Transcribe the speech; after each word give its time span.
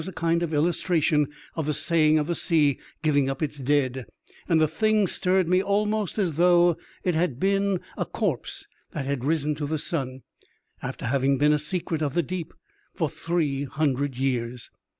a 0.07 0.11
kind 0.11 0.41
of 0.41 0.51
illustration 0.51 1.27
of 1.55 1.67
the 1.67 1.75
saying 1.75 2.17
of 2.17 2.25
the 2.25 2.33
sea 2.33 2.79
giving 3.03 3.29
up 3.29 3.43
its 3.43 3.59
dead, 3.59 4.07
and 4.49 4.59
the 4.59 4.67
thing 4.67 5.05
stirred 5.05 5.47
me 5.47 5.61
almost 5.61 6.17
as 6.17 6.37
though 6.37 6.75
it 7.03 7.13
had 7.13 7.39
been 7.39 7.79
a 7.97 8.03
corpse 8.03 8.65
that 8.93 9.05
had 9.05 9.23
risen 9.23 9.53
to 9.53 9.67
the 9.67 9.77
sun, 9.77 10.23
after 10.81 11.05
having 11.05 11.37
been 11.37 11.53
a 11.53 11.59
secret 11.59 12.01
of 12.01 12.15
the 12.15 12.23
deep 12.23 12.51
for 12.95 13.07
three 13.07 13.63
hundred 13.65 14.17
years. 14.17 14.71